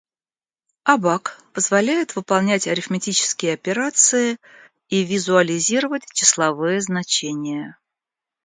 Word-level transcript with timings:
Абак 0.83 1.37
позволяет 1.53 2.15
выполнять 2.15 2.65
арифметические 2.67 3.53
операции 3.53 4.37
и 4.89 5.03
визуализировать 5.03 6.07
числовые 6.11 6.81
значения. 6.81 7.77